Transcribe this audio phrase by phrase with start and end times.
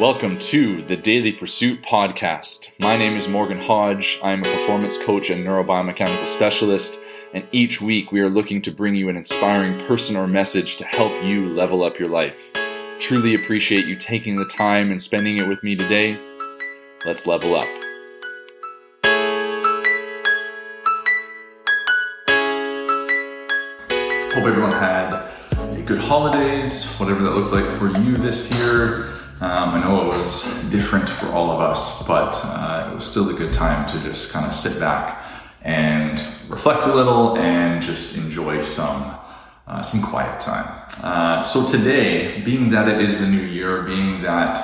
[0.00, 2.70] Welcome to the Daily Pursuit podcast.
[2.78, 4.18] My name is Morgan Hodge.
[4.22, 6.98] I'm a performance coach and neurobiomechanical specialist,
[7.34, 10.86] and each week we are looking to bring you an inspiring person or message to
[10.86, 12.50] help you level up your life.
[12.98, 16.18] Truly appreciate you taking the time and spending it with me today.
[17.04, 17.68] Let's level up.
[24.32, 25.12] Hope everyone had
[25.74, 29.10] a good holidays, whatever that looked like for you this year.
[29.42, 33.30] Um, I know it was different for all of us, but uh, it was still
[33.30, 35.24] a good time to just kind of sit back
[35.62, 39.16] and reflect a little and just enjoy some
[39.66, 40.66] uh, some quiet time.
[41.02, 44.58] Uh, so today, being that it is the new year, being that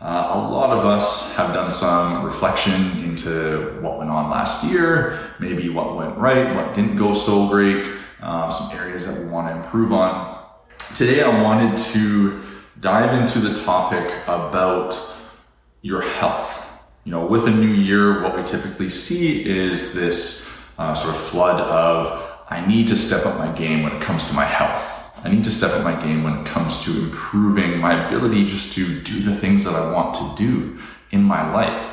[0.00, 5.34] uh, a lot of us have done some reflection into what went on last year,
[5.38, 7.90] maybe what went right, what didn't go so great,
[8.22, 10.46] um, some areas that we want to improve on.
[10.94, 14.98] Today, I wanted to dive into the topic about
[15.82, 16.60] your health.
[17.04, 21.20] You know, with a new year, what we typically see is this uh, sort of
[21.20, 24.90] flood of I need to step up my game when it comes to my health.
[25.24, 28.72] I need to step up my game when it comes to improving my ability just
[28.74, 30.78] to do the things that I want to do
[31.10, 31.92] in my life.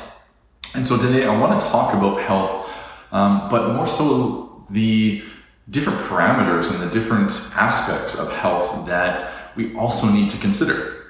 [0.74, 2.70] And so today I want to talk about health,
[3.12, 5.22] um, but more so the
[5.70, 11.06] different parameters and the different aspects of health that we also need to consider.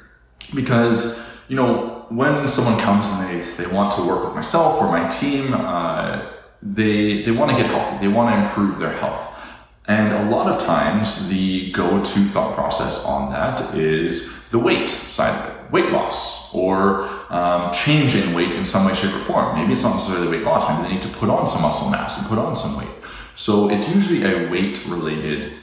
[0.55, 4.91] Because, you know, when someone comes and they, they want to work with myself or
[4.91, 6.31] my team, uh,
[6.63, 9.39] they, they want to get healthy, they want to improve their health.
[9.89, 14.91] And a lot of times, the go to thought process on that is the weight
[14.91, 19.21] side of it weight loss or um, change in weight in some way, shape, or
[19.21, 19.57] form.
[19.57, 22.19] Maybe it's not necessarily weight loss, maybe they need to put on some muscle mass
[22.19, 22.95] and put on some weight.
[23.35, 25.55] So it's usually a weight related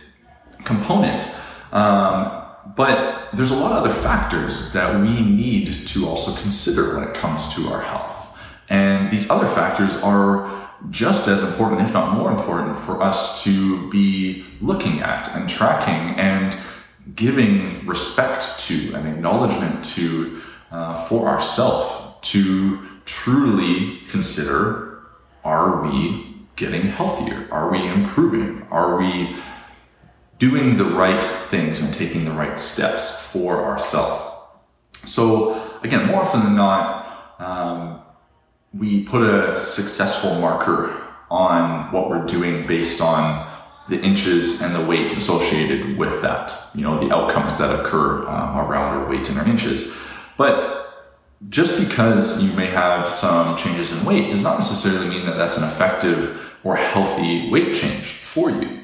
[0.66, 1.32] component.
[1.72, 2.39] Um,
[2.76, 7.14] but there's a lot of other factors that we need to also consider when it
[7.14, 8.38] comes to our health.
[8.70, 13.90] And these other factors are just as important, if not more important, for us to
[13.90, 16.58] be looking at and tracking and
[17.16, 25.02] giving respect to and acknowledgement to uh, for ourselves to truly consider
[25.44, 27.48] are we getting healthier?
[27.52, 28.68] Are we improving?
[28.70, 29.36] Are we
[30.40, 34.24] doing the right things and taking the right steps for ourselves.
[35.06, 38.02] So, again, more often than not, um,
[38.74, 43.48] we put a successful marker on what we're doing based on
[43.90, 48.58] the inches and the weight associated with that, you know, the outcomes that occur um,
[48.58, 49.96] around our weight and our inches.
[50.38, 50.80] But
[51.50, 55.58] just because you may have some changes in weight does not necessarily mean that that's
[55.58, 58.79] an effective or healthy weight change for you.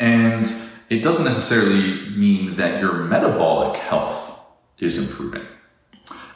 [0.00, 0.50] And
[0.88, 4.40] it doesn't necessarily mean that your metabolic health
[4.78, 5.46] is improving.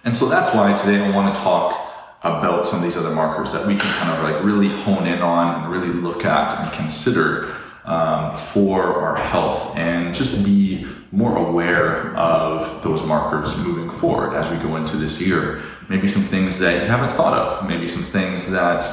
[0.05, 1.81] And so that's why today I want to talk
[2.23, 5.21] about some of these other markers that we can kind of like really hone in
[5.23, 7.55] on and really look at and consider
[7.85, 14.51] um, for our health and just be more aware of those markers moving forward as
[14.51, 15.63] we go into this year.
[15.89, 18.85] Maybe some things that you haven't thought of, maybe some things that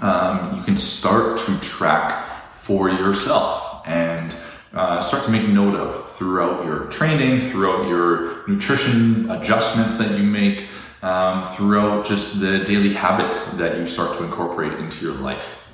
[0.00, 4.36] um, you can start to track for yourself and
[4.74, 10.24] uh, start to make note of throughout your training, throughout your nutrition adjustments that you
[10.24, 10.68] make,
[11.02, 15.66] um, throughout just the daily habits that you start to incorporate into your life.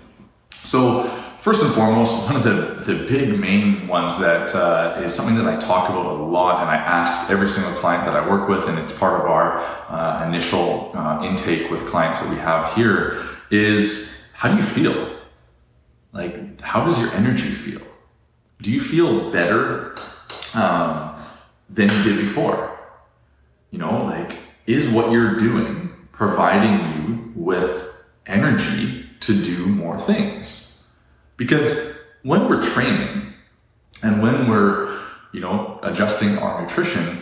[0.52, 1.02] So,
[1.40, 5.46] first and foremost, one of the, the big main ones that uh, is something that
[5.46, 8.68] I talk about a lot and I ask every single client that I work with,
[8.68, 9.58] and it's part of our
[9.88, 15.18] uh, initial uh, intake with clients that we have here, is how do you feel?
[16.12, 17.82] Like, how does your energy feel?
[18.64, 19.94] Do you feel better
[20.54, 21.14] um,
[21.68, 22.78] than you did before?
[23.70, 27.94] You know, like, is what you're doing providing you with
[28.26, 30.90] energy to do more things?
[31.36, 33.34] Because when we're training
[34.02, 34.98] and when we're,
[35.34, 37.20] you know, adjusting our nutrition,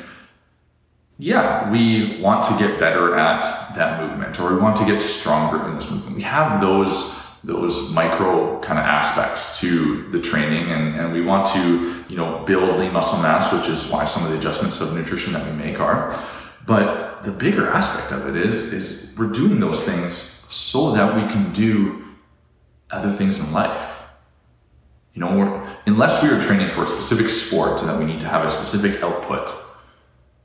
[1.19, 3.43] yeah, we want to get better at
[3.75, 6.15] that movement or we want to get stronger in this movement.
[6.15, 10.71] We have those those micro kind of aspects to the training.
[10.71, 14.25] And, and we want to you know build lean muscle mass which is why some
[14.25, 16.19] of the adjustments of nutrition that we make are.
[16.67, 21.23] But the bigger aspect of it is is we're doing those things so that we
[21.33, 22.05] can do
[22.91, 23.89] other things in life.
[25.15, 28.45] You know unless we are training for a specific sport that we need to have
[28.45, 29.53] a specific output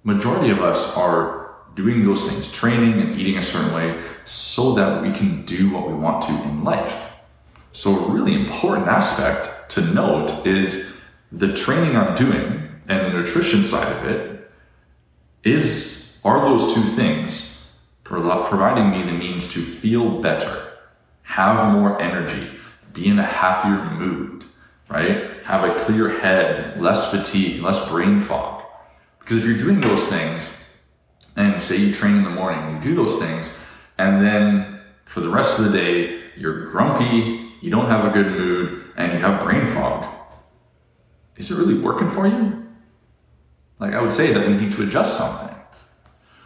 [0.07, 1.46] majority of us are
[1.77, 5.87] doing those things, training and eating a certain way, so that we can do what
[5.87, 7.13] we want to in life.
[7.71, 13.63] So, a really important aspect to note is the training I'm doing and the nutrition
[13.63, 14.49] side of it
[15.43, 16.19] is?
[16.25, 20.73] Are those two things providing me the means to feel better,
[21.21, 22.49] have more energy,
[22.91, 24.43] be in a happier mood,
[24.89, 25.43] right?
[25.43, 28.63] Have a clear head, less fatigue, less brain fog?
[29.19, 30.56] Because if you're doing those things,
[31.37, 33.65] and say you train in the morning, you do those things,
[33.97, 38.27] and then for the rest of the day, you're grumpy, you don't have a good
[38.27, 40.13] mood, and you have brain fog.
[41.37, 42.67] Is it really working for you?
[43.79, 45.55] Like, I would say that we need to adjust something.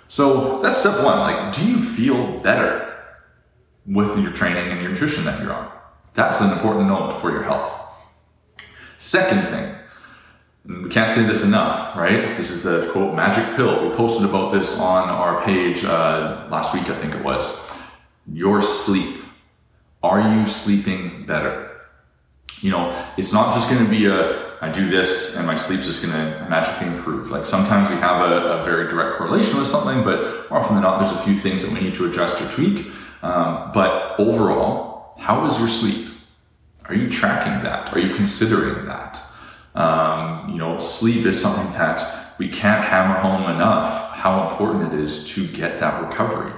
[0.07, 1.19] So that's step one.
[1.19, 2.93] Like, do you feel better
[3.85, 5.71] with your training and your nutrition that you're on?
[6.13, 7.71] That's an important note for your health.
[8.97, 9.73] Second thing,
[10.66, 12.38] we can't say this enough, right?
[12.38, 13.88] This is the quote magic pill.
[13.88, 17.69] We posted about this on our page uh, last week, I think it was.
[18.31, 19.18] Your sleep.
[20.04, 21.69] Are you sleeping better?
[22.62, 25.88] You know, it's not just going to be a I do this and my sleep's
[25.88, 27.31] just going to magically improve.
[27.31, 30.84] Like sometimes we have a, a, very direct correlation with something, but more often than
[30.84, 32.86] not, there's a few things that we need to adjust or tweak.
[33.24, 36.10] Um, but overall, how is your sleep?
[36.86, 37.92] Are you tracking that?
[37.92, 39.19] Are you considering that?
[39.75, 45.00] Um, you know, sleep is something that we can't hammer home enough how important it
[45.00, 46.53] is to get that recovery,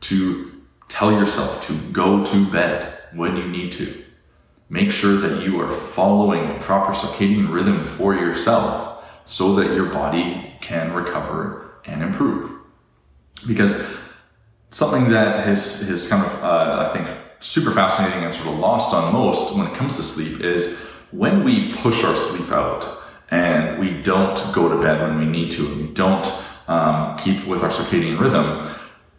[0.00, 4.04] to tell yourself to go to bed when you need to.
[4.68, 9.86] Make sure that you are following a proper circadian rhythm for yourself so that your
[9.86, 12.52] body can recover and improve.
[13.46, 13.96] Because
[14.70, 17.08] something that has, has kind of, uh, I think,
[17.40, 21.44] super fascinating and sort of lost on most when it comes to sleep is when
[21.44, 22.86] we push our sleep out
[23.30, 26.26] and we don't go to bed when we need to, and we don't
[26.66, 28.66] um, keep with our circadian rhythm,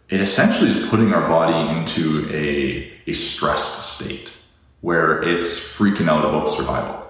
[0.08, 4.32] it essentially is putting our body into a, a stressed state
[4.80, 7.06] where it's freaking out about survival.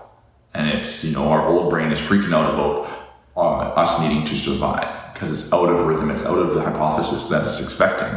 [0.53, 4.37] And it's, you know, our old brain is freaking out about uh, us needing to
[4.37, 8.09] survive because it's out of rhythm, it's out of the hypothesis that it's expecting.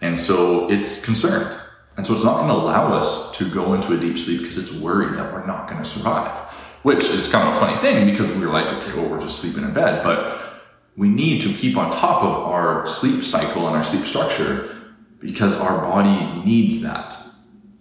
[0.00, 1.58] And so it's concerned.
[1.96, 4.56] And so it's not going to allow us to go into a deep sleep because
[4.56, 6.36] it's worried that we're not going to survive,
[6.82, 9.64] which is kind of a funny thing because we're like, okay, well, we're just sleeping
[9.64, 10.02] in bed.
[10.02, 10.62] But
[10.96, 14.74] we need to keep on top of our sleep cycle and our sleep structure
[15.20, 17.16] because our body needs that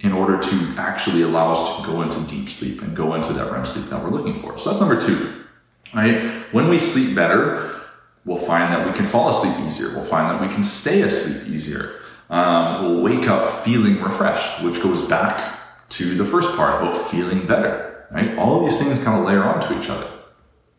[0.01, 3.51] in order to actually allow us to go into deep sleep and go into that
[3.51, 4.57] REM sleep that we're looking for.
[4.57, 5.45] So that's number two,
[5.93, 6.21] right?
[6.51, 7.81] When we sleep better,
[8.25, 9.89] we'll find that we can fall asleep easier.
[9.95, 12.00] We'll find that we can stay asleep easier
[12.31, 17.45] um, will wake up feeling refreshed, which goes back to the first part about feeling
[17.45, 18.37] better, right?
[18.37, 20.09] All these things kind of layer onto each other.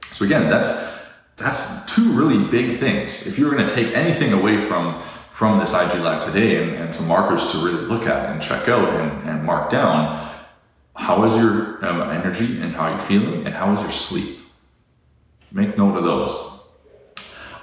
[0.07, 0.91] So again, that's
[1.37, 3.27] that's two really big things.
[3.27, 6.95] If you're going to take anything away from from this IG live today and, and
[6.95, 10.31] some markers to really look at and check out and, and mark down,
[10.95, 14.39] how is your um, energy and how are you feeling and how is your sleep?
[15.51, 16.31] Make note of those.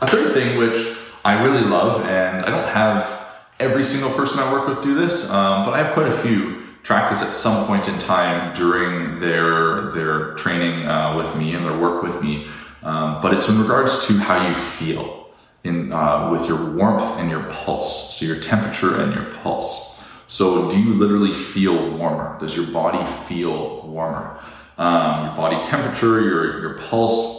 [0.01, 0.95] A third thing which
[1.25, 3.18] I really love, and I don't have
[3.59, 6.63] every single person I work with do this, um, but I have quite a few
[6.83, 11.65] track this at some point in time during their their training uh, with me and
[11.65, 12.49] their work with me.
[12.81, 15.29] Um, but it's in regards to how you feel
[15.63, 19.87] in uh, with your warmth and your pulse, so your temperature and your pulse.
[20.27, 22.37] So, do you literally feel warmer?
[22.39, 24.39] Does your body feel warmer?
[24.77, 27.37] Um, your body temperature, your your pulse.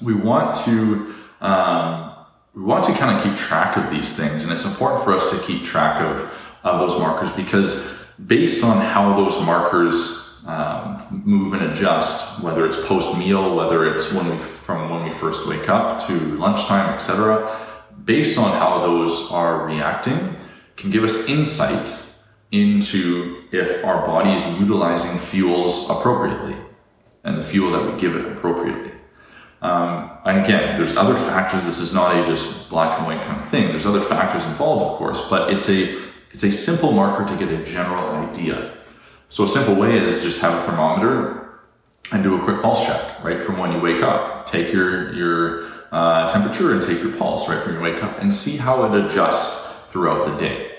[0.00, 2.11] We want to um,
[2.54, 5.30] we want to kind of keep track of these things, and it's important for us
[5.30, 11.54] to keep track of, of those markers because based on how those markers um, move
[11.54, 15.68] and adjust, whether it's post meal, whether it's when we from when we first wake
[15.68, 17.58] up to lunchtime, etc.,
[18.04, 20.36] based on how those are reacting,
[20.76, 21.98] can give us insight
[22.50, 26.56] into if our body is utilizing fuels appropriately
[27.24, 28.90] and the fuel that we give it appropriately.
[29.62, 31.64] Um, and again, there's other factors.
[31.64, 33.68] This is not a just black and white kind of thing.
[33.68, 36.02] There's other factors involved, of course, but it's a
[36.32, 38.76] it's a simple marker to get a general idea.
[39.28, 41.60] So a simple way is just have a thermometer
[42.10, 44.46] and do a quick pulse check right from when you wake up.
[44.46, 48.32] Take your your uh, temperature and take your pulse right from you wake up and
[48.32, 50.72] see how it adjusts throughout the day,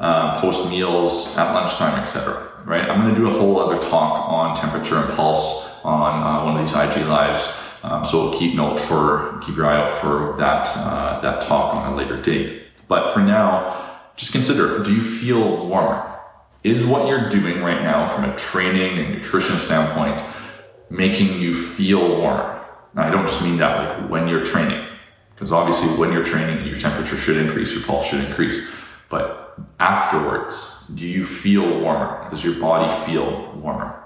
[0.00, 2.48] um, post meals, at lunchtime, etc.
[2.64, 2.88] Right.
[2.88, 6.56] I'm going to do a whole other talk on temperature and pulse on uh, one
[6.56, 7.71] of these IG lives.
[7.82, 11.92] Um, so keep note for keep your eye out for that uh, that talk on
[11.92, 12.62] a later date.
[12.88, 16.08] But for now, just consider: Do you feel warmer?
[16.62, 20.22] Is what you're doing right now, from a training and nutrition standpoint,
[20.90, 22.64] making you feel warmer?
[22.94, 24.84] Now, I don't just mean that like when you're training,
[25.34, 28.72] because obviously when you're training, your temperature should increase, your pulse should increase.
[29.08, 32.28] But afterwards, do you feel warmer?
[32.30, 33.98] Does your body feel warmer?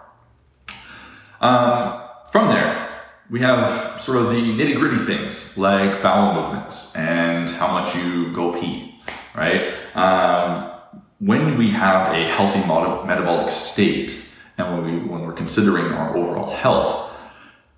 [1.41, 2.03] Um,
[2.33, 2.86] from there,
[3.31, 8.33] we have sort of the nitty gritty things like bowel movements and how much you
[8.33, 9.01] go pee,
[9.35, 9.75] right?
[9.97, 10.73] Um,
[11.19, 16.55] when we have a healthy metabolic state and when, we, when we're considering our overall
[16.55, 17.11] health,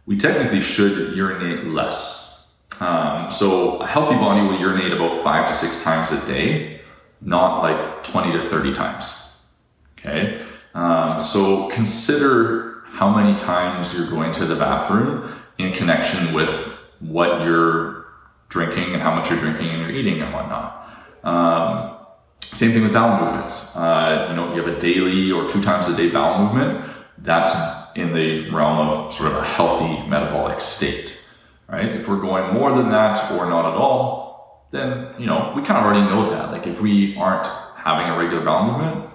[0.06, 2.48] we technically should urinate less.
[2.80, 6.80] Um, so a healthy body will urinate about five to six times a day,
[7.20, 9.36] not like 20 to 30 times.
[9.98, 10.44] Okay.
[10.74, 16.50] Um, so consider how many times you're going to the bathroom in connection with
[16.98, 18.06] what you're
[18.48, 20.84] drinking and how much you're drinking and you're eating and whatnot.
[21.22, 21.96] Um,
[22.40, 23.76] same thing with bowel movements.
[23.76, 26.90] Uh, you know, you have a daily or two times a day bowel movement.
[27.18, 27.54] That's
[27.94, 31.24] in the realm of sort of a healthy metabolic state,
[31.68, 31.86] right?
[31.86, 35.78] If we're going more than that or not at all, then you know we kind
[35.78, 36.50] of already know that.
[36.50, 39.08] Like if we aren't having a regular bowel movement,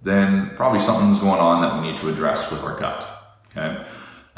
[0.00, 3.17] then probably something's going on that we need to address with our gut.
[3.50, 3.84] Okay.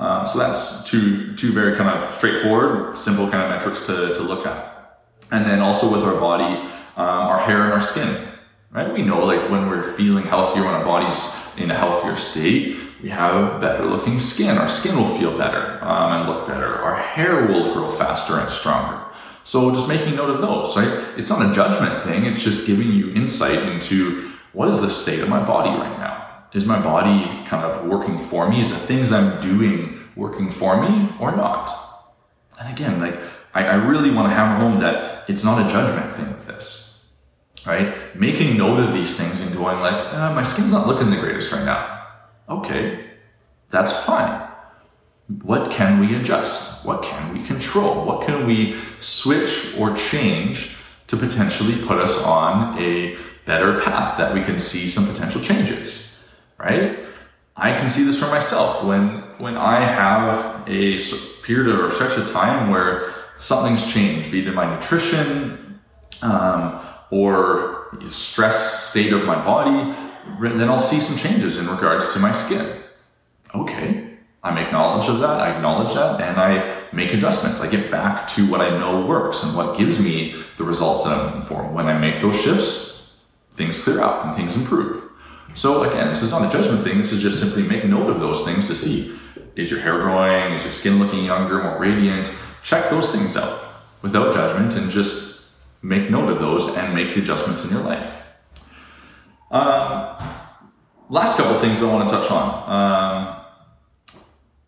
[0.00, 4.22] Um, so that's two two very kind of straightforward, simple kind of metrics to, to
[4.22, 5.02] look at.
[5.30, 6.56] And then also with our body,
[6.96, 8.16] um, our hair and our skin,
[8.70, 8.92] right?
[8.92, 13.10] We know like when we're feeling healthier, when our body's in a healthier state, we
[13.10, 14.56] have a better looking skin.
[14.56, 16.76] Our skin will feel better um, and look better.
[16.76, 19.04] Our hair will grow faster and stronger.
[19.44, 21.18] So just making note of those, right?
[21.18, 22.24] It's not a judgment thing.
[22.24, 26.09] It's just giving you insight into what is the state of my body right now
[26.52, 28.60] is my body kind of working for me?
[28.60, 31.70] Is the things I'm doing working for me or not?
[32.58, 33.20] And again, like
[33.54, 37.08] I, I really want to hammer home that it's not a judgment thing with this,
[37.66, 37.94] right?
[38.18, 41.52] Making note of these things and going like, uh, my skin's not looking the greatest
[41.52, 42.06] right now.
[42.48, 43.10] Okay,
[43.68, 44.48] that's fine.
[45.42, 46.84] What can we adjust?
[46.84, 48.04] What can we control?
[48.04, 50.76] What can we switch or change
[51.06, 56.09] to potentially put us on a better path that we can see some potential changes?
[56.60, 57.04] Right?
[57.56, 60.98] I can see this for myself when when I have a
[61.42, 65.80] period or stretch of time where something's changed, be it my nutrition
[66.22, 69.96] um, or stress state of my body,
[70.40, 72.66] then I'll see some changes in regards to my skin.
[73.54, 77.60] Okay, I make knowledge of that, I acknowledge that, and I make adjustments.
[77.60, 81.16] I get back to what I know works and what gives me the results that
[81.16, 81.64] I'm looking for.
[81.64, 83.16] When I make those shifts,
[83.52, 85.09] things clear up and things improve.
[85.54, 86.98] So again, this is not a judgment thing.
[86.98, 89.16] This is just simply make note of those things to see
[89.56, 92.34] is your hair growing, is your skin looking younger, more radiant.
[92.62, 93.62] Check those things out
[94.02, 95.42] without judgment and just
[95.82, 98.22] make note of those and make the adjustments in your life.
[99.50, 100.16] Um,
[101.08, 102.70] last couple things I want to touch on.
[102.70, 103.36] Um,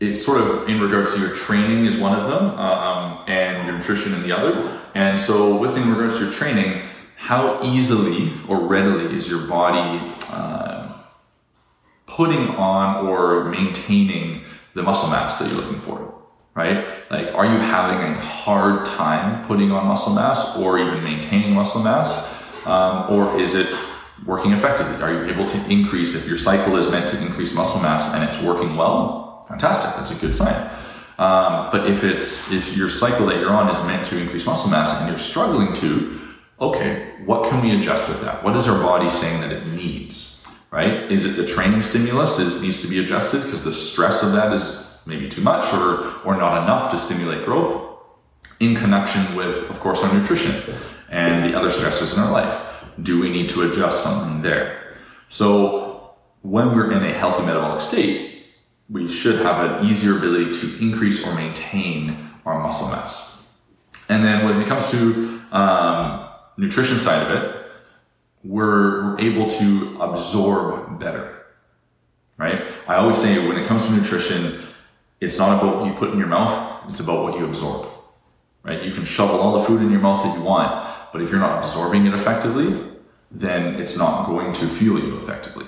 [0.00, 3.76] it's sort of in regards to your training is one of them, um, and your
[3.76, 4.80] nutrition in the other.
[4.94, 6.82] And so, with in regards to your training,
[7.16, 10.92] how easily or readily is your body uh,
[12.07, 16.14] putting on or maintaining the muscle mass that you're looking for?
[16.54, 16.87] Right?
[17.11, 21.83] Like, are you having a hard time putting on muscle mass or even maintaining muscle
[21.83, 22.42] mass?
[22.66, 23.75] Um, or is it
[24.26, 25.02] working effectively?
[25.02, 28.23] Are you able to increase if your cycle is meant to increase muscle mass and
[28.23, 29.47] it's working well?
[29.49, 30.71] Fantastic, that's a good sign.
[31.19, 34.71] Um, but if it's if your cycle that you're on is meant to increase muscle
[34.71, 36.19] mass and you're struggling to,
[36.62, 38.42] okay, what can we adjust with that?
[38.45, 40.47] What is our body saying that it needs?
[40.71, 41.11] Right?
[41.12, 44.54] Is it the training stimulus is needs to be adjusted because the stress of that
[44.54, 47.90] is maybe too much or or not enough to stimulate growth?
[48.61, 50.54] In connection with, of course, our nutrition
[51.11, 52.85] and the other stressors in our life.
[53.02, 54.95] Do we need to adjust something there?
[55.28, 58.47] So when we're in a healthy metabolic state,
[58.88, 63.47] we should have an easier ability to increase or maintain our muscle mass.
[64.09, 67.73] And then when it comes to um, nutrition side of it,
[68.44, 71.47] we're, we're able to absorb better,
[72.37, 72.64] right?
[72.88, 74.62] I always say when it comes to nutrition,
[75.21, 77.88] it's not about what you put in your mouth, it's about what you absorb,
[78.62, 78.82] right?
[78.82, 81.40] You can shovel all the food in your mouth that you want, but if you're
[81.40, 82.82] not absorbing it effectively,
[83.30, 85.66] then it's not going to fuel you effectively.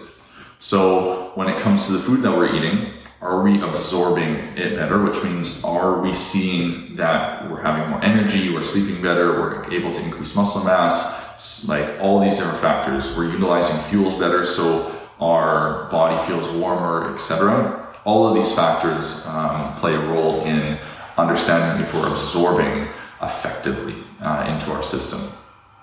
[0.59, 5.02] So when it comes to the food that we're eating, are we absorbing it better?
[5.02, 9.92] Which means, are we seeing that we're having more energy, we're sleeping better, we're able
[9.92, 13.16] to increase muscle mass, like all these different factors.
[13.16, 17.92] We're utilizing fuels better, so our body feels warmer, etc.
[18.04, 20.78] All of these factors um, play a role in
[21.16, 22.88] understanding if we're absorbing
[23.23, 25.21] effectively uh, into our system.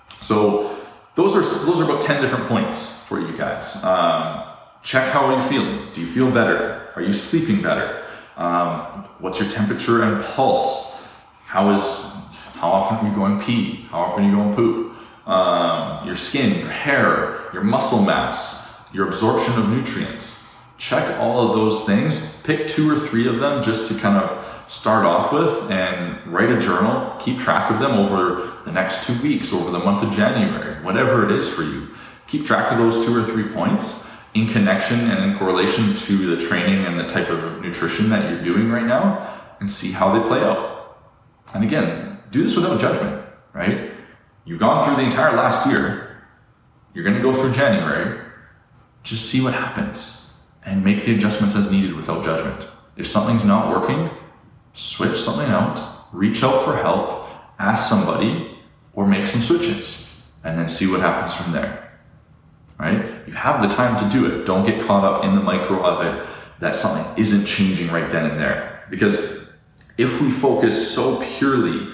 [0.08, 0.78] So
[1.14, 3.82] those are those are about ten different points for you guys.
[3.84, 4.44] Um,
[4.82, 5.92] check how are you feeling.
[5.92, 6.81] Do you feel better?
[6.94, 8.04] Are you sleeping better?
[8.36, 11.06] Um, what's your temperature and pulse?
[11.44, 12.12] How is
[12.54, 13.86] how often are you going pee?
[13.90, 14.96] How often are you going poop?
[15.26, 20.54] Um, your skin, your hair, your muscle mass, your absorption of nutrients.
[20.78, 22.40] Check all of those things.
[22.42, 26.50] Pick two or three of them just to kind of start off with and write
[26.50, 27.16] a journal.
[27.20, 31.24] Keep track of them over the next two weeks, over the month of January, whatever
[31.24, 31.88] it is for you.
[32.26, 36.40] Keep track of those two or three points in connection and in correlation to the
[36.40, 40.26] training and the type of nutrition that you're doing right now and see how they
[40.26, 40.98] play out.
[41.54, 43.90] And again, do this without judgment, right?
[44.44, 46.24] You've gone through the entire last year.
[46.94, 48.20] You're going to go through January.
[49.02, 52.68] Just see what happens and make the adjustments as needed without judgment.
[52.96, 54.10] If something's not working,
[54.72, 58.58] switch something out, reach out for help, ask somebody,
[58.94, 61.98] or make some switches, and then see what happens from there.
[62.78, 63.11] Right?
[63.32, 64.44] You have the time to do it.
[64.44, 66.28] Don't get caught up in the micro of it
[66.60, 68.86] that something isn't changing right then and there.
[68.90, 69.48] Because
[69.96, 71.88] if we focus so purely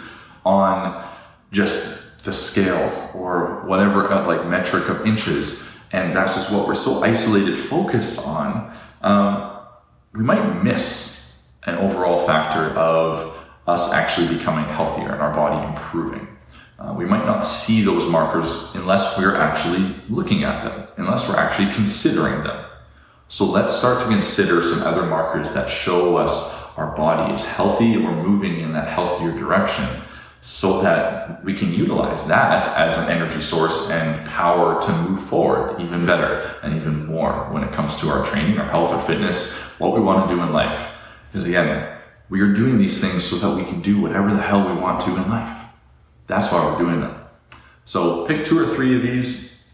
[0.44, 1.08] on
[1.52, 6.74] just the scale or whatever uh, like metric of inches, and that's just what we're
[6.74, 9.60] so isolated focused on, um,
[10.14, 13.32] we might miss an overall factor of
[13.68, 16.26] us actually becoming healthier and our body improving.
[16.78, 21.36] Uh, we might not see those markers unless we're actually looking at them, unless we're
[21.36, 22.64] actually considering them.
[23.26, 27.96] So let's start to consider some other markers that show us our body is healthy
[27.96, 29.86] or moving in that healthier direction
[30.40, 35.80] so that we can utilize that as an energy source and power to move forward
[35.80, 39.78] even better and even more when it comes to our training, our health, our fitness,
[39.80, 40.94] what we want to do in life.
[41.32, 41.98] Because again,
[42.30, 45.00] we are doing these things so that we can do whatever the hell we want
[45.00, 45.67] to in life.
[46.28, 47.16] That's why we're doing them.
[47.84, 49.68] So pick two or three of these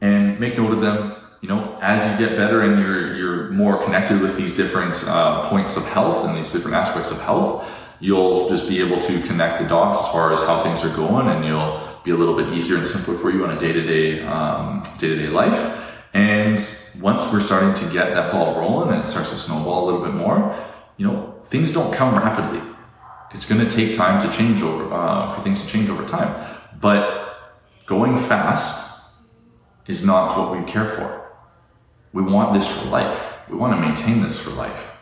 [0.00, 1.14] and make note of them.
[1.42, 5.48] You know, as you get better and you're you're more connected with these different uh,
[5.48, 9.60] points of health and these different aspects of health, you'll just be able to connect
[9.60, 12.52] the dots as far as how things are going and you'll be a little bit
[12.52, 16.58] easier and simpler for you on a day-to-day um, day-to-day life and
[17.00, 20.04] once we're starting to get that ball rolling and it starts to snowball a little
[20.04, 20.54] bit more
[20.96, 22.60] you know things don't come rapidly
[23.32, 26.58] it's going to take time to change over uh, for things to change over time
[26.80, 27.54] but
[27.86, 29.12] going fast
[29.86, 31.32] is not what we care for
[32.12, 34.92] we want this for life we want to maintain this for life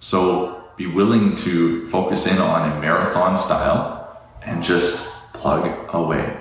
[0.00, 6.36] so be willing to focus in on a marathon style and just plug away.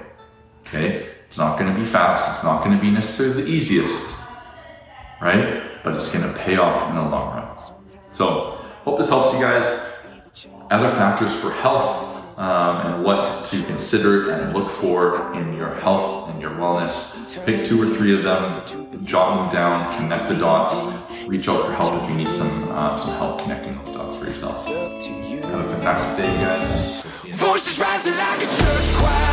[0.61, 1.09] Okay?
[1.25, 4.19] It's not going to be fast, it's not going to be necessarily the easiest,
[5.21, 5.83] right?
[5.83, 7.83] But it's going to pay off in the long run.
[8.11, 9.65] So, hope this helps you guys.
[10.73, 16.31] Other factors for health um, and what to consider and look for in your health
[16.31, 17.45] and your wellness.
[17.45, 21.73] Pick two or three of them, jot them down, connect the dots, reach out for
[21.73, 24.67] help if you need some uh, some help connecting those dots for yourself.
[24.67, 27.03] Have a fantastic day, guys.
[27.35, 29.32] Voices rising like a church choir.